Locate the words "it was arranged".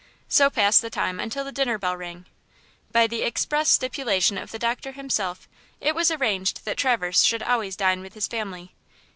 5.79-6.65